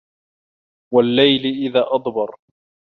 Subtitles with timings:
[0.93, 2.35] وَاللَّيلِ إِذ أَدبَرَ